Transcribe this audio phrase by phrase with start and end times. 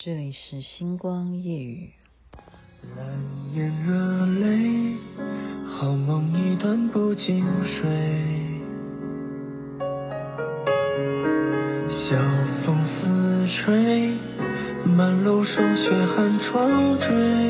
[0.00, 1.90] 这里是星光夜雨。
[2.96, 3.04] 蓝
[3.52, 4.96] 眼热泪，
[5.66, 7.82] 好梦一段不经睡。
[11.90, 12.16] 晓
[12.64, 14.14] 风似吹，
[14.86, 17.47] 满楼霜雪寒窗坠。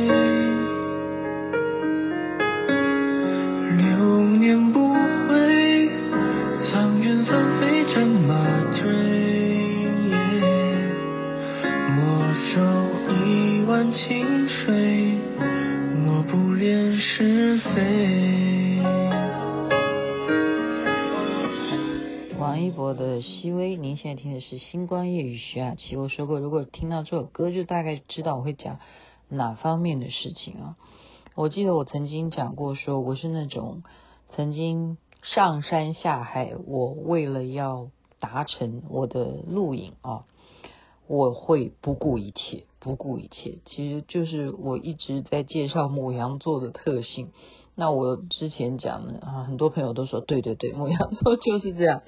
[23.98, 25.97] 现在听的是《星光夜雨》徐雅琪。
[25.97, 28.79] 我说过，如果听到这首歌，就大概知道我会讲
[29.29, 30.77] 哪方面的事情啊。
[31.34, 33.83] 我记得我曾经讲过，说我是那种
[34.37, 40.27] 曾经上山下海，我为了要达成我的录影啊，
[41.09, 43.59] 我会不顾一切，不顾一切。
[43.67, 47.33] 其实就是我一直在介绍牡羊座的特性。
[47.75, 52.03] 那我之前讲的啊，很多朋友都说对对对，牡羊座就是这样。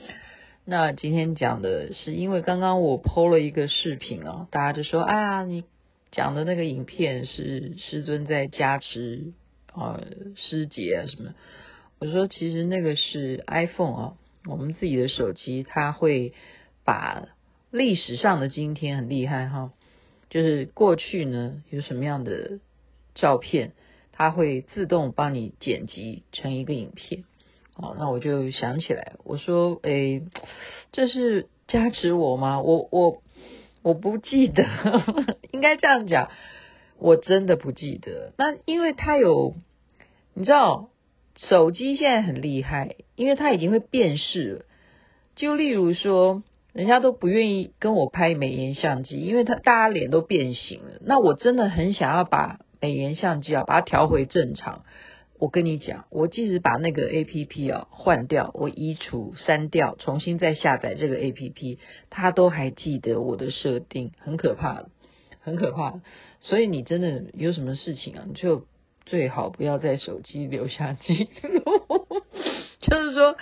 [0.64, 5.64] 那今天讲的是，因为刚刚我 PO 了一个视频啊，大家就说啊，你
[6.12, 9.32] 讲的那个影片是师尊在加持
[9.72, 10.00] 啊，
[10.36, 11.34] 师姐啊什么？
[11.98, 14.14] 我说其实那个是 iPhone 啊，
[14.46, 16.34] 我们自己的手机，它会
[16.84, 17.28] 把
[17.70, 19.72] 历史上的今天很厉害哈，
[20.28, 22.60] 就是过去呢有什么样的
[23.14, 23.72] 照片。
[24.12, 27.24] 它会自动帮你剪辑成一个影片，
[27.82, 30.22] 哦，那我就想起来，我说，诶，
[30.92, 32.60] 这是加持我吗？
[32.60, 33.22] 我我
[33.82, 34.64] 我不记得，
[35.52, 36.30] 应该这样讲，
[36.98, 38.32] 我真的不记得。
[38.36, 39.54] 那因为它有，
[40.34, 40.90] 你知道，
[41.36, 44.64] 手机现在很厉害，因为它已经会辨识了。
[45.34, 46.42] 就例如说，
[46.72, 51.00] 人家都不愿意跟我拍美颜相机，因为他大家脸都变形了。
[51.00, 52.60] 那我真的很想要把。
[52.82, 54.86] 美颜相机啊，把它调回正常。
[55.40, 61.78] 我跟你讲，我即使把那个 APP 啊换掉，我移除、删掉，重新再下载这个 APP，
[62.10, 64.84] 它都还记得我的设定，很可怕，
[65.40, 66.02] 很可怕。
[66.40, 68.66] 所以你真的有什么事情啊，你就
[69.06, 72.06] 最好不要在手机留下记录。
[72.80, 73.36] 就是说，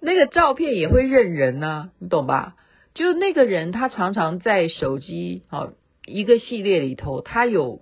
[0.00, 2.54] 那个照片也会认人呐，你懂吧？
[2.94, 5.72] 就那个人，他常常在手机啊
[6.06, 7.80] 一个系列里头，他有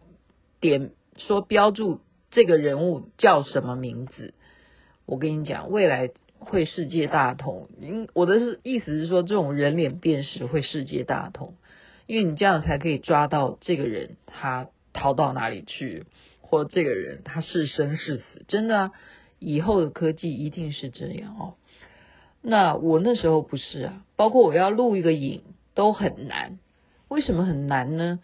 [0.61, 0.93] 点。
[1.21, 4.35] 说标注这个人物叫什么名字？
[5.07, 7.69] 我跟你讲，未来会世界大同。
[7.81, 11.55] 因我的是意思是说，这种人脸辨识会世界大同，
[12.07, 16.05] 因为你这样才可以抓到这个人他逃到哪里去，
[16.43, 18.45] 或这个人他是生是死。
[18.47, 18.91] 真的，
[19.39, 21.55] 以后的科技一定是这样哦。
[22.43, 25.43] 那我那时候不是啊，包括我要录一个影
[25.75, 26.59] 都很难。
[27.09, 28.21] 为什么很难呢？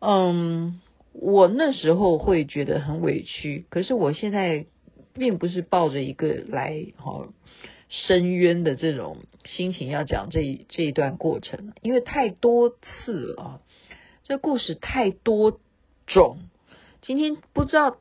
[0.00, 0.80] 嗯。
[1.20, 4.66] 我那时候会觉得很委屈，可是我现在
[5.14, 7.28] 并不是抱着一个来哈
[7.88, 13.60] 申冤的这种心情要讲这一这一段过程，因为太多次了啊，
[14.22, 15.58] 这故事太多
[16.06, 16.38] 种。
[17.02, 17.96] 今天不知道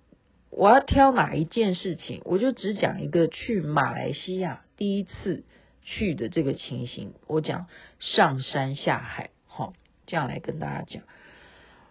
[0.51, 5.43] 我要挑哪一件事情，我就只讲一个去马来西亚第一次
[5.81, 7.65] 去的这个情形，我讲
[7.99, 9.73] 上山下海，哈，
[10.05, 11.01] 这样来跟大家讲，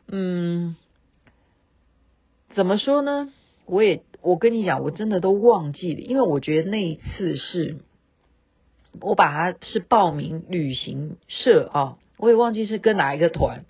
[0.06, 0.76] 嗯。
[2.56, 3.30] 怎么说呢？
[3.66, 7.76] 我也我跟你讲，我真的都忘记了，因为我觉得那一次是，
[8.98, 13.66] 我把它是报名旅行社啊，我也忘记是跟哪一个团，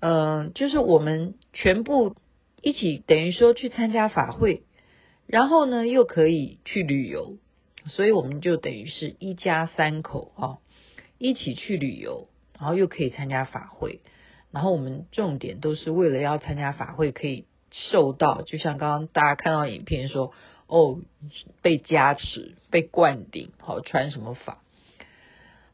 [0.00, 2.16] 嗯、就是我们全部
[2.60, 4.64] 一起等于说去参加法会，
[5.28, 7.36] 然后呢又可以去旅游，
[7.86, 10.58] 所以我们就等于是一家三口啊，
[11.18, 12.26] 一起去旅游，
[12.58, 14.00] 然后又可以参加法会，
[14.50, 17.44] 然后我们重点都是为了要参加法会可以。
[17.72, 20.32] 受到，就像刚刚大家看到影片说，
[20.66, 20.98] 哦，
[21.62, 24.62] 被加持、被灌顶，好传什么法？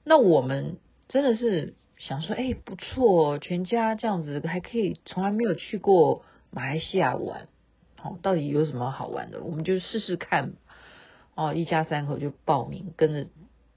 [0.05, 0.79] 那我们
[1.09, 7.49] 真的是想说，哎，不错，全家这样子还可以，从来没有去过马来西亚玩，
[7.97, 9.43] 好，到底有什么好玩的？
[9.43, 10.53] 我们就试试看，
[11.35, 13.27] 哦，一家三口就报名，跟着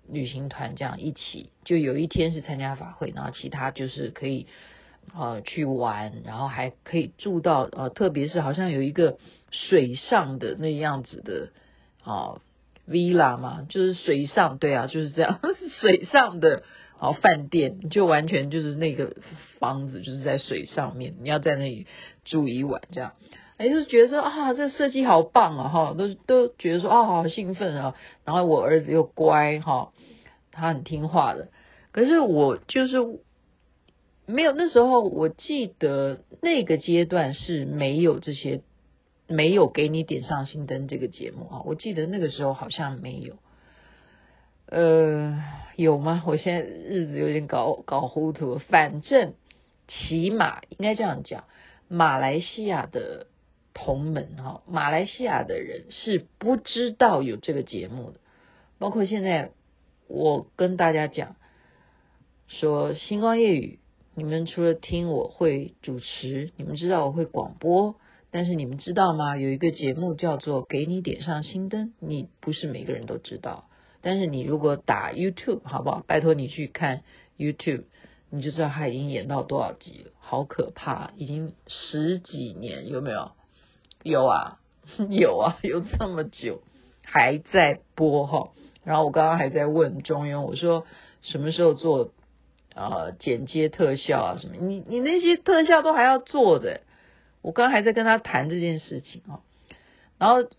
[0.07, 4.45] 旅行团这样一起，就有一天是参加法会，然后其他就是可以。
[5.13, 9.18] 呃，去玩，然后还可以住到呃，特别是好像有一个
[9.51, 11.50] 水上的那样子的
[12.03, 12.39] 啊、
[12.88, 15.39] villa 嘛，就是水上，对啊，就是这样，
[15.81, 16.63] 水上的
[16.98, 19.18] 啊、饭店，就完全就是那个
[19.59, 21.88] 房子就是在水上面，你要在那里
[22.24, 23.12] 住一晚这样，
[23.57, 29.92] 哎，就是觉得说啊，这设计好棒啊，哈，都都觉得说啊，好兴奋啊，然后我儿子又乖哈，
[30.54, 31.50] 他很听话的，
[31.92, 32.95] 可是我就是。
[34.31, 38.62] 没有，那时候我记得那个阶段是没有这些，
[39.28, 41.62] 没有给你点上心灯这个节目啊。
[41.66, 43.36] 我记得那个时候好像没有，
[44.66, 45.44] 呃，
[45.75, 46.24] 有吗？
[46.25, 48.57] 我现在日子有点搞搞糊涂。
[48.57, 49.33] 反正
[49.88, 51.44] 起码应该这样讲，
[51.88, 53.28] 马来西亚的
[53.74, 58.19] 同门哈，马来西亚的人是不知道有这个节目的，
[58.80, 59.51] 包括现在
[60.07, 61.36] 我跟大家讲
[62.48, 63.78] 说星光夜雨。
[64.13, 67.95] 你们除了听我会主持，你们知道我会广播，
[68.29, 69.37] 但是你们知道吗？
[69.37, 73.69] 有一个节目叫做《给你点上心灯》，你不是每个人都知道。
[74.01, 76.03] 但是你如果打 YouTube，好不好？
[76.07, 77.03] 拜托你去看
[77.37, 77.85] YouTube，
[78.29, 83.31] 你就知道他已经演到多少集了，好可怕，已经十几年，有没有？
[84.03, 84.59] 有啊，
[85.09, 86.63] 有啊，有这么久
[87.05, 88.51] 还在播哈。
[88.83, 90.85] 然后我刚刚还在问中庸，我说
[91.21, 92.11] 什么时候做？
[92.73, 96.81] 呃，剪接特效啊什么，你你那些特效都还要做的，
[97.41, 99.41] 我刚还在跟他谈这件事情啊。
[100.18, 100.50] 然后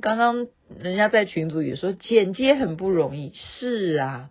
[0.00, 0.46] 刚刚
[0.78, 4.30] 人家在群组也说剪接很不容易，是啊，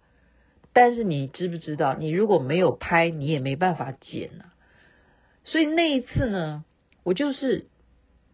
[0.74, 4.54] 但是你知不知道，你如果没有拍，你也没办法剪啊。
[5.44, 6.64] 所以那一次呢，
[7.04, 7.68] 我就是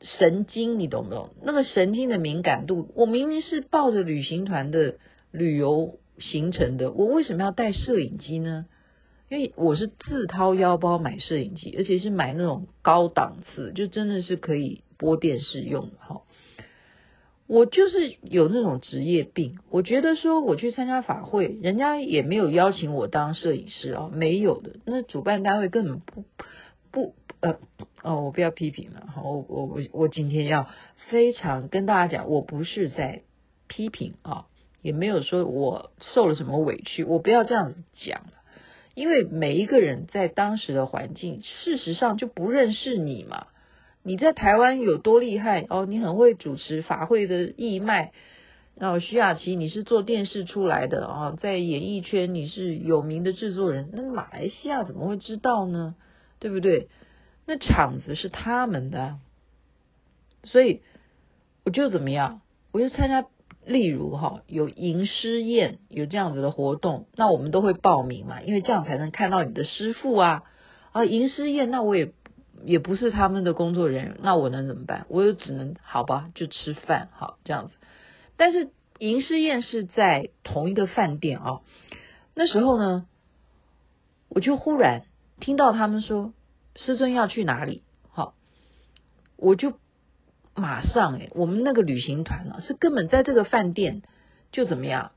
[0.01, 1.31] 神经，你懂不懂？
[1.43, 4.95] 那个神经的敏感度，我明明是抱着旅行团的
[5.31, 8.67] 旅游行程的，我为什么要带摄影机呢？
[9.27, 16.21] 因为我是自掏腰包买摄影机，而且是买那种高档次，就真的是可以播电视用哈。
[17.47, 24.77] 我就是有那种职业病，我觉得说我去参加法会，人家也没有邀请我当摄影师啊，没有的。
[24.85, 26.23] 那主办单位根本不
[26.91, 27.57] 不呃
[28.01, 29.21] 哦，我不要批评了哈。
[29.23, 30.69] 我我我我今天要
[31.09, 33.21] 非常跟大家讲，我不是在
[33.67, 34.45] 批评啊，
[34.81, 38.21] 也没有说我受了什么委屈，我不要这样讲。
[38.95, 43.47] 因为每一个人在当时的环境，事实上就不认识你嘛。
[44.01, 45.85] 你在台湾有多厉害哦？
[45.85, 48.13] 你很会主持法会的义卖。
[48.77, 53.89] 然后徐雅琪，你是做电视出来的啊，哦，在演艺圈你是有名的制作人。
[53.93, 55.95] 那马来西亚怎么会知道呢？
[56.39, 56.89] 对不对？
[57.45, 59.17] 那场子是他们的，
[60.43, 60.81] 所以
[61.63, 62.41] 我就怎么样？
[62.71, 63.25] 我就参加。
[63.65, 70.43] 例如哈，有吟诗宴，有这样子的活动，那我们都会报名嘛，因为这样才能看到你的师父啊
[70.91, 71.03] 啊！
[71.03, 72.13] 吟诗宴，那我也
[72.63, 75.07] 也不是他们的工作人员，那我能怎么办？
[75.09, 77.73] 我就只能好吧，就吃饭好这样子。
[78.37, 78.69] 但是
[78.99, 81.61] 吟诗宴是在同一个饭店啊，
[82.35, 83.07] 那时候呢，
[84.29, 85.03] 我就忽然
[85.39, 86.33] 听到他们说
[86.75, 88.35] 师尊要去哪里，好，
[89.37, 89.73] 我就。
[90.55, 94.01] 马上诶，我们那个旅行团呢，是根本在这个饭店
[94.51, 95.11] 就怎么样，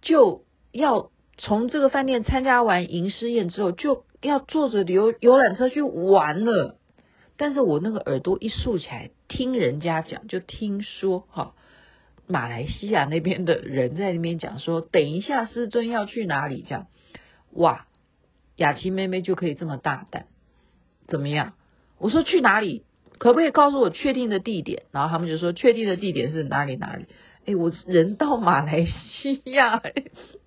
[0.00, 6.78] 就要从这个饭店参加完吟诗宴之后，就要坐着游游览车去玩了。
[7.36, 11.54] 但是我那个耳朵一竖起来，听人家讲，就听说哈，
[12.28, 16.86] 马来西亚那边的人在那边讲说，等一下师尊要去哪里，这样
[17.50, 17.86] 哇，
[18.54, 20.26] 雅琪妹妹就可以这么大胆，
[21.08, 21.54] 怎么样？
[21.98, 22.84] 我说去哪里？
[23.18, 24.84] 可不可以告诉我确定的地点？
[24.92, 27.06] 然后他们就说确定的地点是哪里哪里？
[27.46, 29.82] 哎，我人到马来西亚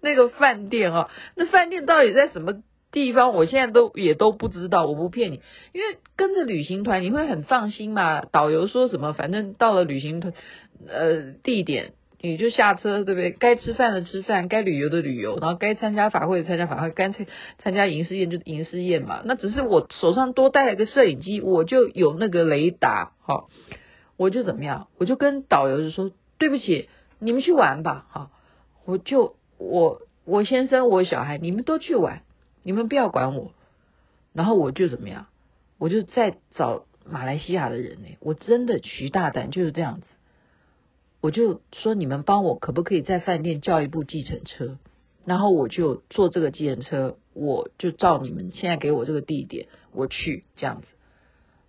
[0.01, 3.33] 那个饭店哦，那饭店到底在什么地方？
[3.33, 4.85] 我现在都也都不知道。
[4.85, 5.41] 我不骗你，
[5.73, 8.21] 因为跟着旅行团你会很放心嘛。
[8.31, 10.33] 导游说什么，反正到了旅行团
[10.87, 11.93] 呃地点。
[12.19, 13.31] 你就下车，对不对？
[13.31, 17.27] 该吃饭的吃饭，该旅游的旅游，然后该参加法会的参加法会，干脆
[17.59, 19.21] 参加吟诗宴就吟诗宴嘛。
[19.23, 23.49] 那只是我手上多带了个摄影机，我就有那个雷达，好，
[24.17, 24.87] 我就怎么样？
[24.97, 28.31] 我就跟导游就说：“对不起，你们去玩吧。”好，
[28.85, 32.23] 我就我我先生我小孩，你们都去玩，
[32.63, 33.51] 你们不要管我。
[34.33, 35.27] 然后我就怎么样？
[35.77, 38.17] 我就在找马来西亚的人呢。
[38.19, 40.07] 我真的徐大胆就是这样子。
[41.19, 44.77] 我就说，你们帮我可不可以在饭店叫一部计程车，
[45.25, 50.87] 然后我就坐这个计程车，我就照你们现在给我这个地点我去这样子，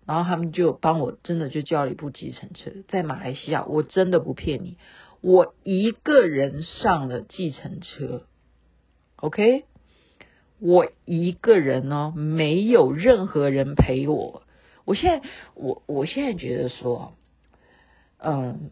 [0.05, 4.77] 然后他们就帮我真的就叫了一部计程车，在马来西亚，我真的不骗你，
[5.23, 8.27] 我一个人上了计程车
[9.17, 9.65] ，OK，
[10.61, 14.43] 我一个人哦，没有任何人陪我，
[14.85, 17.15] 我现在我我现在觉得说，
[18.19, 18.71] 嗯。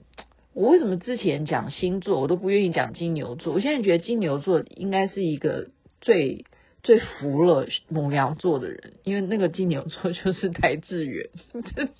[0.56, 3.52] 我为什么之前讲星座，我都不愿意讲金牛座？
[3.52, 5.68] 我现在觉得金牛座应该是一个
[6.00, 6.46] 最
[6.82, 11.28] 最服了母羊座的人，因为那个金牛座就是台智源。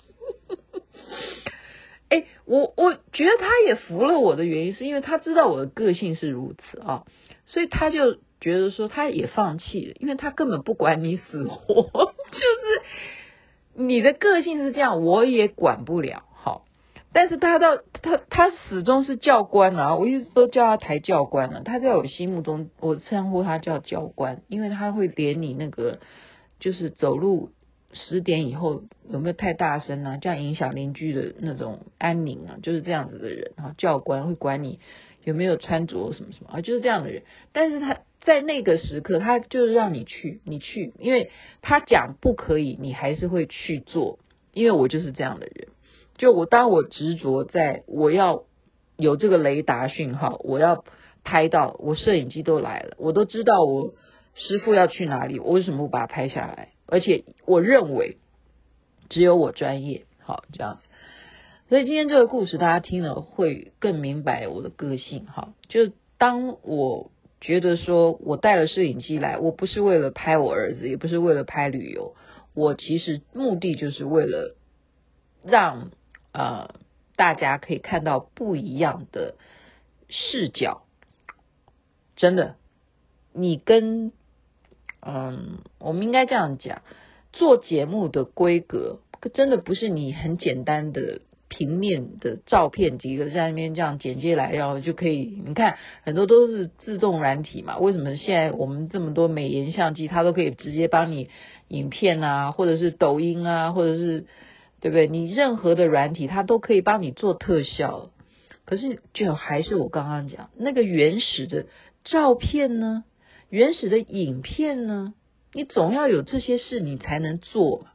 [2.09, 7.05] 哎，我我觉得他也服了我的原因，是因为他知道我的个性是如此啊，
[7.45, 12.81] 所以他就觉得说他也放弃了，因为他根本不管你死活， 就是
[13.75, 16.23] 你的个性是这样，我也管不了。
[17.13, 21.61] 但是他到他他始终是教官啊，我一直都叫他抬教官了。
[21.63, 25.99] 他在我心目中，我称呼他叫教官，因为他会连你那个
[26.59, 27.51] 就是走路
[27.93, 33.73] 十点以后有没有太大声啊，这样影响邻居的那种安宁啊，就是这样子的人哈。
[33.77, 34.79] 教官会管你。
[35.23, 36.61] 有没有穿着什么什么啊？
[36.61, 44.19] 就是这样的人，但是他在那个时刻，他就是让你去，你去，因为他讲不可以，你还是会去做。
[44.53, 45.67] 因为我就是这样的人，
[46.17, 48.43] 就我当我执着在我要
[48.95, 50.83] 有这个雷达讯号，我要
[51.23, 53.93] 拍到，我摄影机都来了，我都知道我
[54.33, 56.69] 师傅要去哪里，我为什么不把它拍下来？
[56.85, 58.17] 而且我认为
[59.09, 60.85] 只有我专业，好这样子。
[61.69, 65.53] 所以今天这个故事，大家听了会更明白我的个性哈。
[65.67, 72.15] 就当我觉得说我带了摄影机来，我不是为了拍我儿子，也不是为了拍旅游，
[72.53, 74.55] 我其实目的就是为了
[75.43, 75.91] 让
[76.37, 76.75] 呃
[77.15, 79.35] 大家可以看到不一样的
[80.07, 80.83] 视角。
[82.15, 82.55] 真的，
[83.33, 84.11] 你跟
[85.01, 86.81] 嗯，我们应该这样讲，
[87.33, 88.99] 做节目的规格
[89.33, 91.21] 真的不是你很简单的。
[91.49, 95.41] 平面的照片几个在那边这样剪接来，然后就可以。
[95.45, 101.29] 你看很多都是自动软体嘛，为什么现在我们这么多美颜相机，它都可以直接帮你
[101.69, 104.25] 影片啊，或者是抖音啊，或者是
[104.81, 105.07] 对不对？
[105.07, 108.11] 你任何的软体，它都可以帮你做特效。
[108.65, 111.65] 可是就还是我刚刚讲那个原始的
[112.03, 113.03] 照片呢，
[113.49, 115.13] 原始的影片呢，
[115.53, 117.87] 你总要有这些事你才能做。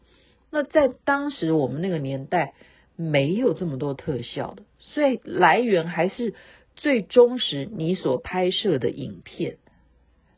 [0.50, 2.54] 那在当时我们那个年代。
[2.94, 6.34] 没有这么多特效的，所以来源还是
[6.76, 9.56] 最忠实你所拍摄的影片。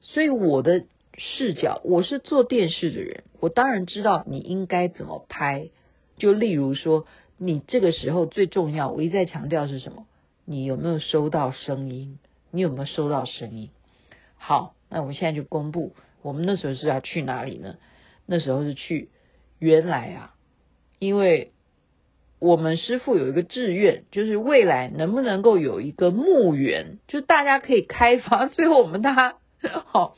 [0.01, 0.85] 所以我的
[1.19, 5.71] 视角，我是做电视的人，我当然知道你应该怎么拍。
[6.17, 7.07] 就例如说，
[7.39, 10.07] 你这个时候最重要，我一再强调是什么？
[10.45, 12.19] 你有没有收到声音？
[12.51, 13.71] 你有没有收到声音？
[14.37, 17.77] 好，那我们现在就公布，我们那时候是要去哪里呢？
[18.27, 19.09] 那时候是去，
[19.59, 20.35] 原来啊，
[20.99, 21.51] 因为。
[22.41, 28.45] 我们师傅有一个志愿，就是未来能不能够有一个墓园，就大家可以开发。
[28.53, 29.37] 最后我们大家
[29.87, 30.15] 好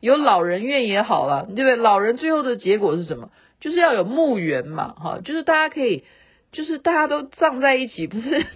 [0.00, 1.76] 有老人院也好了，对不对？
[1.76, 3.30] 老人最后的结果是什么？
[3.66, 6.04] 就是要有墓园嘛，哈，就是大家可以，
[6.52, 8.46] 就是大家都葬在一起，不是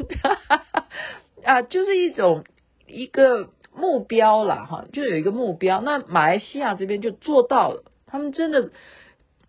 [1.45, 2.45] 啊，就是一种
[2.87, 5.81] 一个目标啦，哈，就有一个目标。
[5.81, 8.71] 那马来西亚这边就做到了，他们真的，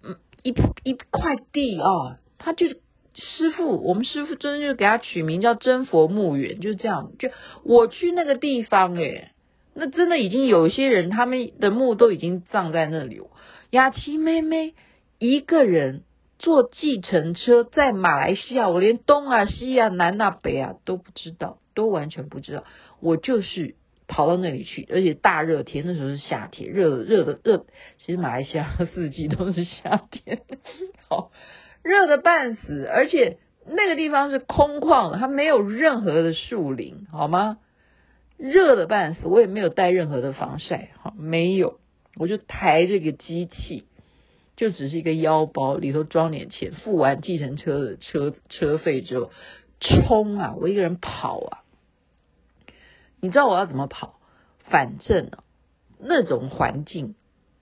[0.04, 0.50] 嗯，一
[0.82, 2.66] 一块地啊，他就。
[3.14, 7.12] 师傅，我们师傅真的就给他取名叫真佛墓园，就是这样。
[7.20, 7.30] 就
[7.66, 9.32] 我去那个地方，诶，
[9.74, 13.22] 那真的已经有一些人，他们的墓都已经葬在那里。
[13.70, 14.76] 雅琪妹妹
[15.22, 16.02] 一个人
[16.40, 22.64] 坐计程车在马来西亚，我连东啊、西啊、南啊、北啊都不知道，都完全不知道。
[23.00, 23.76] 我就是
[24.08, 27.68] 跑到那里去，而且大热天，那时候是夏天，热的热的热。
[28.00, 30.42] 其实马来西亚四季都是夏天，
[31.08, 31.32] 好。
[31.84, 33.38] 热的半死，而且
[33.68, 37.60] 那个地方是空旷的，它没有任何的树林，好吗？
[38.38, 41.80] 热的半死，我也没有带任何的防晒，好，没有，
[42.18, 43.86] 我就抬这个机器，
[44.62, 49.32] 就只是一个腰包，里头装点钱，付完计程车的车车费之后，
[49.80, 50.54] 冲啊！
[50.56, 51.64] 我一个人跑啊！
[53.20, 54.20] 你知道我要怎么跑？
[54.60, 55.44] 反正啊，
[56.00, 57.16] 那种环境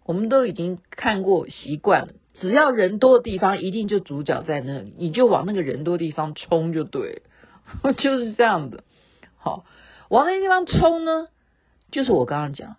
[0.04, 2.16] 我们都已经看过习惯了。
[2.34, 7.24] 只要人多的地方，一定就主角在那里，你就往那个人多的地方冲就对
[7.82, 8.84] 了， 就是这样的。
[9.38, 9.64] 好，
[10.10, 11.30] 往那地方冲呢，
[11.92, 12.76] 就是我刚刚讲，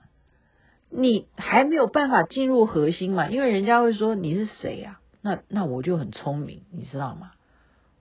[0.91, 5.01] 你还没有办法进入核心嘛，因为人家会说你是谁呀？
[5.23, 7.33] 那那我就很聪明，你知道吗？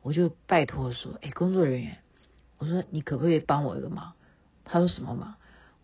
[0.01, 1.97] 我就拜托说，哎，工作人员，
[2.57, 4.13] 我说你可不可以帮我一个忙？
[4.65, 5.35] 他说什么忙？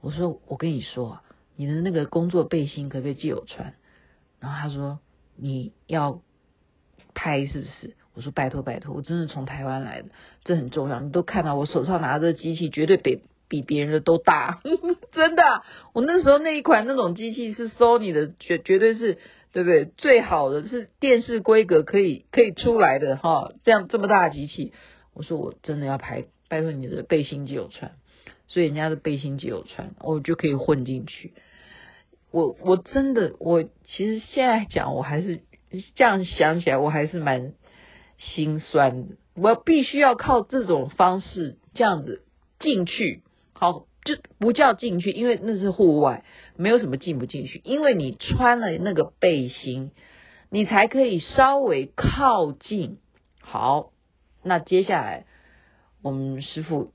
[0.01, 1.19] 我说我跟你说，
[1.55, 3.73] 你的那个工作背心可不可以借我穿？
[4.39, 4.99] 然后他说。
[5.37, 6.21] 你要
[7.13, 7.97] 拍是不是？
[8.13, 10.07] 我说拜托拜托，我真的从台湾来的，
[10.45, 11.01] 这很重要。
[11.01, 14.59] 你都看到我手上拿着机器，绝对比比别人的都大，
[15.11, 15.43] 真的。
[15.93, 19.17] 我那时候那一款那种机器是 Sony 的，绝绝对是
[19.51, 19.85] 对不对？
[19.97, 24.73] 最好的是电视规格可以可以出来的哈，这样这么大的机器。
[25.13, 27.91] 我说我真的要拍，拜托你的背心借我穿，
[28.47, 31.33] 所以人家的背心借我穿，我就可以混进去。
[32.31, 35.39] 我我真的，我其实现在讲，我还是
[35.95, 37.53] 这样想起来，我还是蛮
[38.17, 39.15] 心酸的。
[39.35, 42.23] 我必须要靠这种方式这样子
[42.59, 43.21] 进去，
[43.57, 46.23] 好就不叫进去，因为那是户外，
[46.57, 47.61] 没有什么进不进去。
[47.63, 49.91] 因为你穿了那个背心，
[50.49, 52.97] 你才可以稍微靠近。
[53.41, 53.91] 好，
[54.43, 55.25] 那接下来
[56.03, 56.91] 我们师傅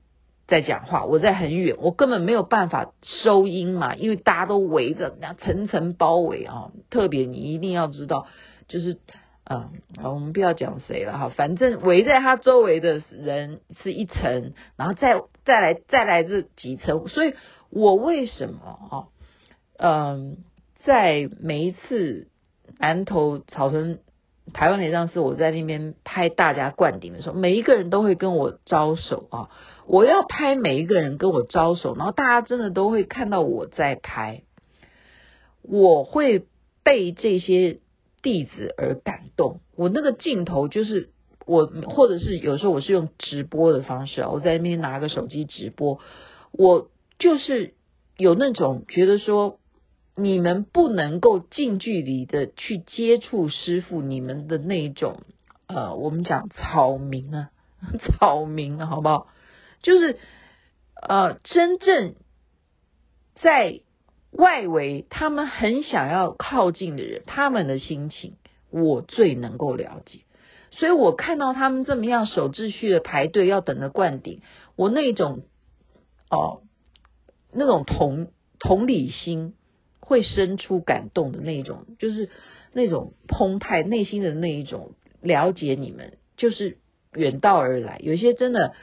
[0.47, 6.71] 在讲话，我在很远，我根本没有办法收音嘛，因为大家都围着，那层层包围啊。
[6.89, 8.27] 特别你一定要知道，
[8.67, 8.99] 就是。
[9.43, 9.71] 嗯，
[10.03, 17.33] 我们不要讲谁了哈，反正围在他周围的人是一层，然后再再来再来这几层，所以
[17.69, 18.59] 我为什么
[18.91, 18.95] 啊，
[19.77, 20.37] 嗯，
[20.85, 22.27] 在每一次
[22.77, 23.99] 南投草屯
[24.53, 29.49] 台湾雷上，是，我在那边拍大家灌顶的时候，每一个人都会跟我招手啊，
[29.87, 34.43] 我要拍每一个人跟我招手，然后大家真的都会看到我在拍，
[35.63, 36.45] 我会
[36.83, 37.79] 被这些。
[38.21, 41.09] 弟子而感动，我那个镜头就是
[41.45, 45.99] 我，或者是有时候我是用直播的方式啊，我在那边拿个手机直播，
[46.51, 47.73] 我就是
[48.17, 49.59] 有那种觉得说，
[50.15, 55.21] 你们不能够近距离的去接触师傅，你们的那一种
[55.67, 57.49] 呃，我们讲草民啊，
[58.19, 59.27] 草民啊，好不好？
[59.81, 60.17] 就是
[61.01, 62.15] 呃，真正
[63.41, 63.81] 在。
[64.31, 68.35] 外围他们很想要靠近的人，他们的心情
[68.69, 70.21] 我最能够了解，
[70.71, 74.41] 所以我看到他们这么样守秩序的排队要等着灌顶，
[74.75, 75.43] 我那种
[76.29, 76.61] 哦
[77.51, 79.53] 那种同同理心
[79.99, 82.29] 会生出感动的那种，就是
[82.71, 86.77] 那种澎湃内心的那一种了解你们，就是
[87.13, 88.73] 远道而来，有些真的。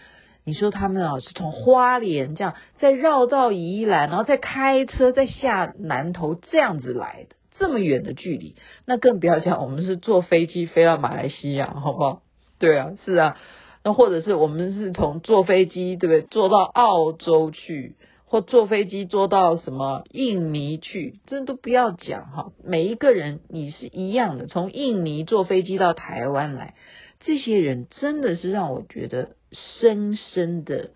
[0.44, 12.22] 你说他们啊是从花莲这样再绕到宜兰，然后再开车再下南投这样子来的，这么远的距离，那更不要讲我们是坐飞机飞到马来西亚，好不好？
[12.58, 13.36] 对啊，是啊，
[13.84, 16.22] 那或者是我们是从坐飞机，对不对？
[16.22, 22.52] 坐到澳洲去，或坐飞机坐到什么印尼去，这都不要讲哈。
[22.64, 26.74] 每一个人你是一样的，从印尼坐飞机到台湾来。
[27.20, 30.90] 这些人真的是让我觉得深深的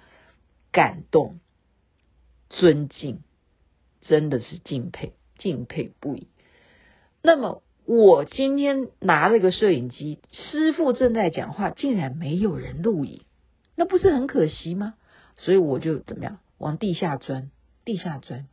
[0.70, 1.40] 感动、
[2.50, 3.20] 尊敬，
[4.00, 6.28] 真的是敬佩、敬佩不已。
[7.22, 13.22] 那么，我今天拿了个摄影机，师傅正在讲话，竟然没有人录影，
[13.74, 14.94] 那不是很可惜吗？
[15.36, 17.50] 所以我就怎么样，往地下钻，
[17.84, 18.46] 地下钻。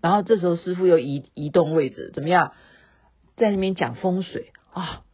[0.00, 2.52] 然后这时候师傅又移移动位置，怎么样，
[3.36, 5.04] 在那边讲风水啊。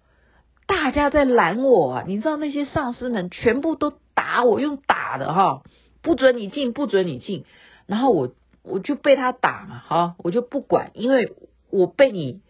[0.68, 2.04] 大家在拦我啊！
[2.06, 5.62] 你知道那些上司们全部都打我，用打的哈，
[6.02, 7.46] 不准你进，不准你进。
[7.86, 11.32] 然后我我就被他打嘛，哈，我就不管，因为
[11.70, 12.42] 我被你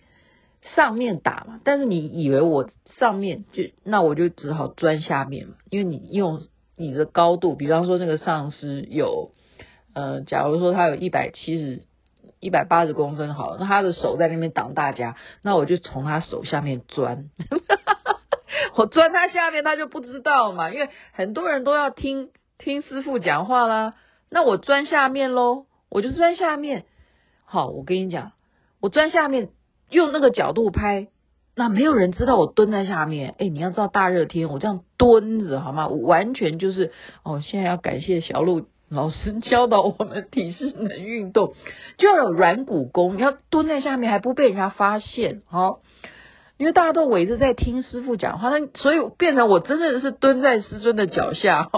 [0.74, 1.61] 上面打嘛。
[1.62, 6.42] 但是你以为我上面就，那我就只好钻下面嘛，因为你用
[6.76, 9.31] 你的高度，比方说那个上司有，
[9.94, 11.88] 呃，假如说他有一百七十。
[12.40, 17.31] 一百八十公分好了，那他的手在那边挡大家，那我就从他手下面钻，
[18.77, 23.94] 我钻他下面，他就不知道嘛，因为很多人都要听听师傅讲话啦，
[24.31, 26.85] 那我钻下面喽，我就钻下面。
[27.44, 28.33] 好，我跟你讲，
[28.81, 29.48] 我钻下面
[29.90, 31.09] 用那个角度拍，
[31.57, 33.35] 那没有人知道我蹲在下面。
[33.38, 35.88] 哎，你要知道大热天我这样蹲着好吗？
[35.88, 38.66] 我完全就是哦，现在要感谢小鹿。
[38.90, 41.53] 老师教导我们体适能运动，
[41.98, 45.81] 就要有软骨功，你要蹲在下面还不被人家发现，好，
[46.57, 51.68] 因为大家都围着在听师傅讲话，那所以变成我真的是蹲在师尊的脚下，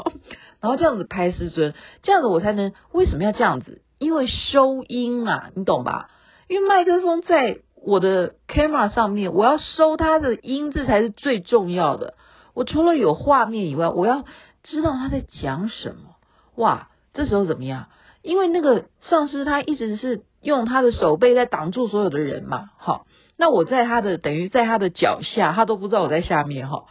[0.60, 3.82] 然后这样子拍师尊，这样子我才能为什么要这样子？
[3.98, 6.10] 因为收音啊，你懂吧？
[6.46, 12.14] 因为麦克风在我的 camera 上面，我要收它的音，这才是最重要的。
[12.54, 14.24] 我除了有画面以外，我要
[14.62, 16.14] 知道他在讲什么，
[16.54, 16.89] 哇！
[17.12, 17.86] 这时候怎么样？
[18.22, 26.84] 因为那个上师他一直是用他的手背在挡住所有的人嘛，好，那我在他的等于在他的脚下，他都不知道我在下面哈。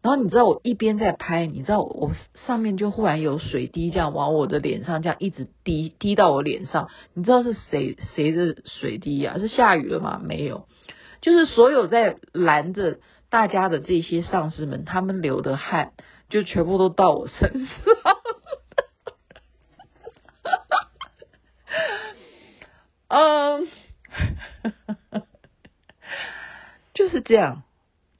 [0.00, 2.12] 然后你知道我一边在拍，你知道我
[2.46, 9.38] 上面就忽然有水滴这样往我的脸上这样一直滴滴到我脸上，你知道是谁谁的水滴呀？
[9.38, 10.20] 是下雨了吗？
[10.22, 10.68] 没有，
[11.20, 15.90] 就是所有在拦着大家的这些上师们，他们流的汗
[16.30, 18.17] 就全部都到我身上。
[23.08, 23.66] 嗯，
[26.94, 27.62] 就是这样，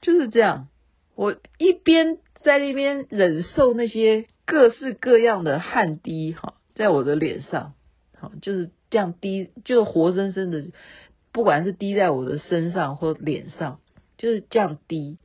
[0.01, 0.67] 就是这样。
[1.15, 7.73] 我一边在那边忍受那些各式各样的汗滴，哈，在我的脸上，
[8.17, 10.65] 好，就是这样滴，就活生生的，
[11.31, 13.79] 不管是滴在我的身上或脸上，
[14.17, 15.17] 就是这样滴。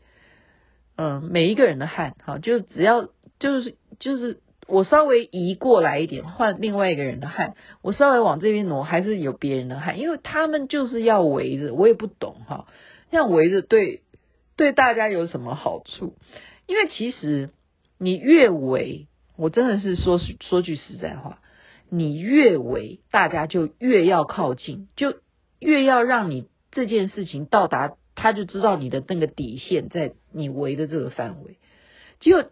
[0.96, 12.66] 嗯，每一个人的汗，哈，就是只要就是就是我稍微移过来一点，换另外一个人的汗，我稍微往这边挪，还是有别人的汗，因为他们就是要围着，我也不懂哈，
[13.10, 14.02] 这样围着对
[14.56, 16.14] 对大家有什么好处？
[16.66, 17.50] 因为其实
[17.98, 21.40] 你越围，我真的是说说句实在话，
[21.90, 25.14] 你越围，大家就越要靠近，就
[25.58, 31.58] 越要让你这件事情到达，他就知道你的那个底线在你围的这个范围，
[32.20, 32.50] 就。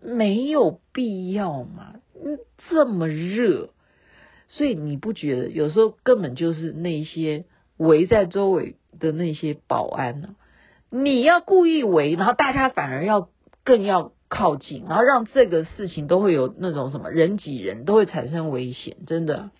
[0.00, 2.38] 没有必要嘛，嗯，
[2.70, 3.70] 这么热，
[4.48, 7.44] 所以你不觉得有时候根本就是那些
[7.76, 10.34] 围在周围的那些保安呢？
[10.90, 13.30] 你要故意围，然后大家反而要
[13.64, 19.50] 更要靠近，然后让这个事情都会有那种什么人挤人，都会产生危险，真的。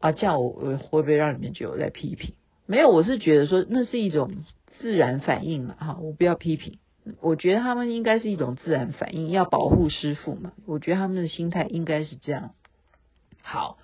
[0.00, 2.34] 啊，这样我会不会让你们觉得我在批评？
[2.66, 4.44] 没有，我是觉得说那是一种
[4.80, 6.78] 自然反应嘛，哈，我不要批评。
[7.20, 10.52] 我觉得他们应该是一种自然反应，要保护师傅嘛。
[10.66, 12.50] 我觉得他们的心态应该是这样。
[13.42, 13.78] 好，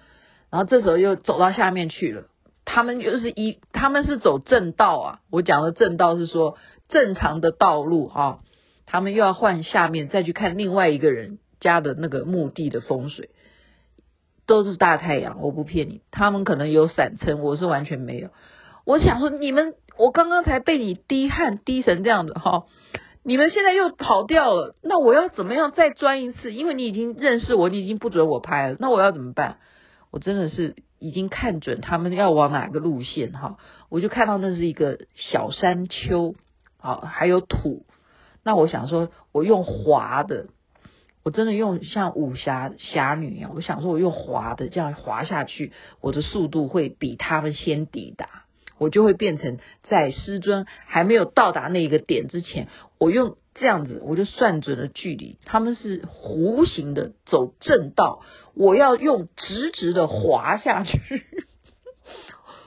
[0.50, 2.24] 然后这时候又走到下面去了。
[2.64, 5.20] 他们就是一，他们是走正道啊。
[5.30, 6.56] 我讲的正道是说
[6.88, 8.38] 正常的道路啊。
[8.86, 13.30] 他们又要换下面再去看另外一个人家的那个墓地的风水，
[14.46, 16.00] 都是大太阳，我不骗你。
[16.10, 18.30] 他们可能有散撑，我是完全没有。
[18.84, 22.64] 我想说，你们，我刚刚才被你滴汗滴成这样子哈。
[23.30, 26.52] 你们现在又跑掉了，那我要怎么样再钻一次？
[26.52, 29.58] 因为你已经认识我，你已经不准我拍了，那我要怎么办？
[30.10, 33.56] 我真的是已经看准他们要往哪个路线哈，
[33.88, 36.34] 我就看到那是一个小山丘，
[36.80, 37.84] 啊，还有土。
[38.42, 40.48] 那我想说，我用滑的，
[41.22, 48.42] 我真的用像武侠侠女一样，我想说我用滑的这样滑下去，我的速度会比他们先抵达。
[48.80, 52.66] 我就会变成在师尊还没有到达那一个点之前，
[52.98, 55.38] 我用这样子，我就算准了距离。
[55.44, 58.22] 他们是弧形的走正道，
[58.54, 60.98] 我要用直直的滑下去，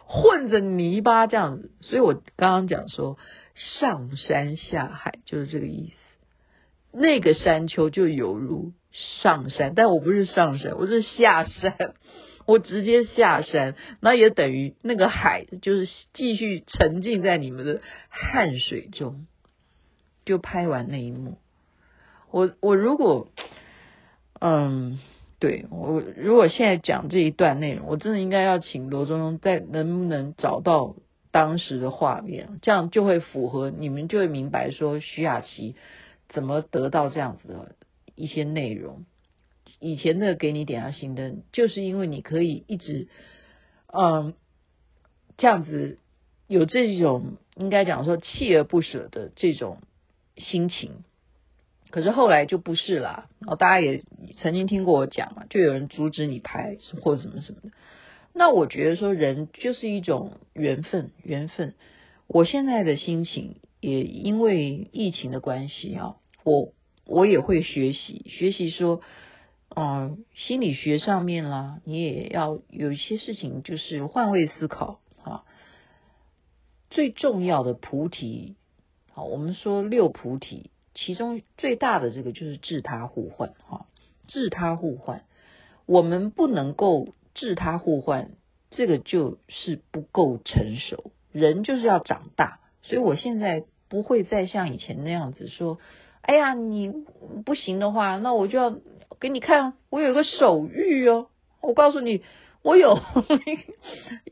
[0.05, 1.71] 混着泥巴这样子。
[1.81, 3.17] 所以我刚刚讲说
[3.55, 5.95] 上山下海就是这个意思。
[6.95, 11.95] 那个山丘就犹如上山，但我不是上山，我是下山。
[12.45, 19.27] 我直接下山，那也等于那个海就是继续沉浸在你们的汗水中，
[20.25, 21.37] 就拍完那一幕。
[22.31, 23.29] 我我如果，
[24.39, 24.99] 嗯，
[25.39, 30.95] 对，我如果现在讲这一段内容，我真的应该要请罗中庸再能不能找到
[31.31, 35.75] 当时的画面，这样就会符合你们就会明白说徐雅琪
[36.29, 37.75] 怎么得到这样子的
[38.15, 39.05] 一些内容。
[39.83, 43.09] 以前的给你点下心灯，就是因为你可以一直，
[43.87, 44.33] 嗯，
[45.35, 45.99] 这样子
[46.47, 49.79] 有这种应该讲说锲而不舍的这种
[50.37, 51.03] 心情。
[51.89, 54.05] 可是后来就不是啦，然后大家也
[54.37, 57.69] 曾经听过我讲嘛，就有人阻止你拍或者什么什么的。
[58.33, 61.73] 那我觉得说人就是一种缘分，缘分。
[62.27, 66.15] 我现在的心情也因为疫情的关系啊，
[66.45, 66.71] 我
[67.05, 69.01] 我也会学习学习说。
[69.75, 75.45] 嗯，心理学上面啦，你也要有一些事情，就是换位思考啊。
[76.91, 78.55] 最重要的菩提，
[79.11, 83.87] 好，我们说六菩提，其中最大的这个就是自他互换哈，
[84.27, 85.23] 自他互换，
[85.87, 88.29] 我们不能够自他互换，
[88.69, 91.11] 这个就是不够成熟。
[91.31, 95.79] 人就是要长大，所以我现在不会再像以前那样子说，
[96.21, 96.93] 哎呀，你
[97.43, 98.77] 不行的话，那我就要。
[99.23, 101.29] 给你看，我有一个手玉哦。
[101.61, 102.23] 我告诉你，
[102.61, 102.99] 我有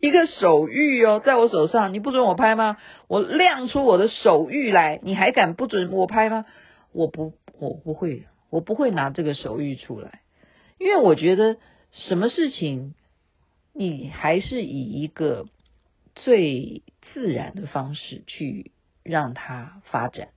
[0.02, 1.94] 一个手玉哦，在我手上。
[1.94, 2.76] 你不准我拍吗？
[3.08, 6.44] 我亮出我的手玉来，你还敢不准我拍吗？
[6.92, 10.24] 我不，我不会，我不会拿这个手玉出来，
[10.78, 11.56] 因为我觉得
[11.94, 12.94] 什么事情，
[13.72, 15.46] 你还是以一个
[16.16, 18.74] 最自然的方式去
[19.04, 20.32] 让它发展，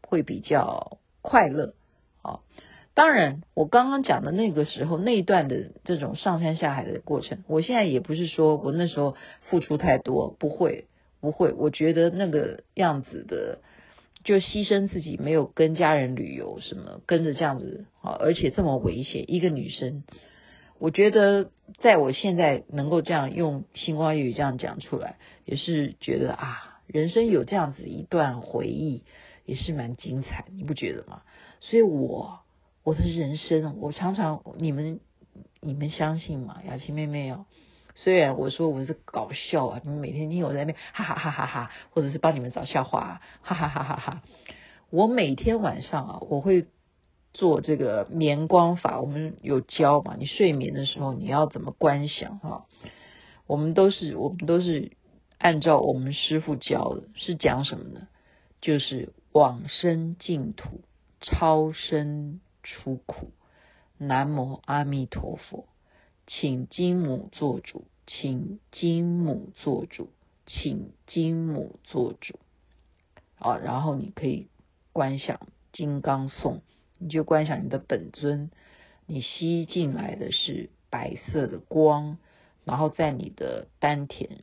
[0.00, 1.74] 会比较快乐。
[2.22, 2.42] 好。
[2.98, 10.86] 当然，我刚刚讲的那个时候那一段的这种上山下海的过程，我现在也不是说我那时候付出太多，不会，
[11.20, 11.52] 不会。
[11.52, 13.60] 我觉得那个样子的，
[14.24, 20.02] 就牺牲自己，没有跟家人旅游什么，跟着这样子啊，而且这么危险，一个女生，
[20.80, 29.04] 我觉得在我现在能够这样用星光夜语这样讲出来，也是觉得啊，人生有这样子一段回忆，
[29.44, 31.22] 也是蛮精彩，你不觉得吗？
[31.60, 32.40] 所以我。
[32.88, 35.00] 我的人生，我常常你们
[35.60, 36.62] 你们相信吗？
[36.66, 37.44] 雅琪妹妹哦，
[37.94, 44.22] 虽然我说我是搞笑啊，你们每天听我在那边哈哈哈哈哈，或者是帮你们找笑话，啊哈哈哈哈哈。
[44.88, 46.66] 我每天晚上啊，我会
[47.34, 50.16] 做这个眠光法，我们有教嘛？
[50.18, 52.64] 你睡眠的时候你要怎么观想哈？
[53.46, 54.92] 我们都是我们都是
[55.36, 58.08] 按照我们师傅教的，是讲什么呢？
[58.62, 60.80] 就是往生净土，
[61.20, 63.30] 超生出苦。
[63.96, 65.66] 南无阿弥陀佛，
[66.26, 70.10] 请金母做主，请金母做主，
[70.46, 72.38] 请金母做主。
[73.38, 74.48] 啊，然后你可以
[74.92, 75.40] 观想
[75.72, 76.62] 金刚颂。
[77.00, 78.50] 你就观想你的本尊，
[79.06, 82.18] 你吸进来的是白色的光，
[82.64, 84.42] 然后在你的丹田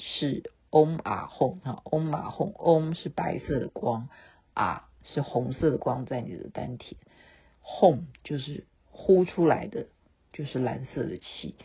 [0.00, 4.08] 是嗡啊吽啊，嗡啊吽，嗡是白色的光，
[4.54, 6.96] 啊是红色的光在你的丹田，
[7.64, 9.86] home 就是呼出来的
[10.32, 11.56] 就是蓝色的气。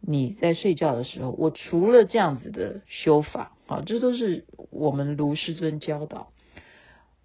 [0.00, 6.32] 你在睡觉的时候，我除了这样子的修法啊，这都是我们卢师尊教导。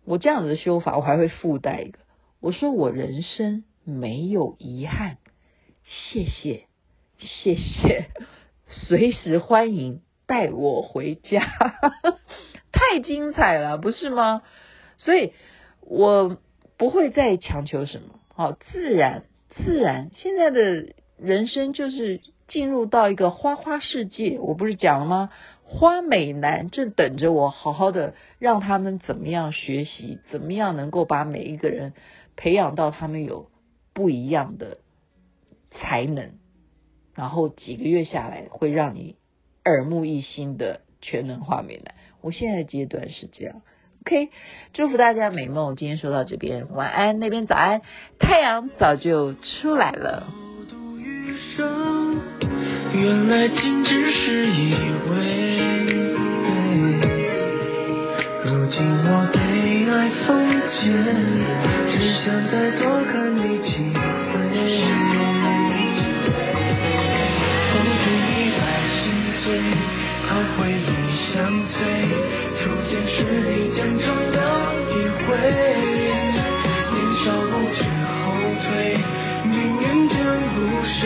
[0.06, 2.00] 我这样子的修法，我还会附带一个。
[2.39, 5.17] 我说我人生没有遗憾，
[5.86, 6.67] 谢谢，
[7.17, 8.12] 谢谢，
[8.67, 11.41] 随时欢迎带我回家，
[12.71, 14.43] 太精彩了，不是吗？
[14.97, 15.34] 所以
[15.82, 16.38] 我
[16.77, 25.29] 不会再强求什么，好，自然，自然，现在的人生就是进入到一个花花世界，我不是讲了吗？
[25.63, 31.93] 花美男正等着我，好好的让他们怎么样学习，怎么样能够把每一个人。
[32.39, 33.49] 培养到他们有
[33.93, 34.77] 不一样的
[35.71, 36.33] 才能，
[37.15, 39.15] 然后几个月下来会让你
[39.65, 41.95] 耳目一新的全能花美男。
[42.21, 43.63] 我现在阶段是这样
[44.08, 44.30] ，OK，
[44.74, 45.76] 祝福大家美梦。
[45.76, 47.82] 今天说到这边，晚安，那边早安，
[48.20, 50.28] 太阳早就出来了。
[52.93, 54.76] 原来仅只是以
[55.10, 55.17] 为，
[58.46, 59.38] 如今我被
[59.91, 60.28] 爱封
[60.72, 60.82] 缄。
[61.91, 61.93] 只
[62.24, 64.00] 想再多看你几回，
[67.67, 68.96] 风吹一百心
[69.43, 69.46] 碎，
[70.24, 70.88] 和回忆
[71.34, 71.76] 相随，
[72.58, 73.66] 初见时你，
[75.39, 78.10] 年少不知后
[78.63, 78.67] 退，
[79.45, 80.17] 命运将
[80.56, 81.02] 入睡，